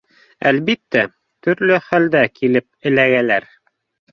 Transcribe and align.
Әлбиттә, 0.51 1.03
төрлө 1.47 1.77
хәлдә 1.91 2.25
килеп 2.41 2.91
эләгәләр 2.93 3.51